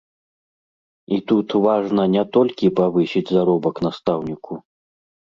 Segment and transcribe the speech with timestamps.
[1.17, 4.53] І тут важна не толькі павысіць заробак настаўніку.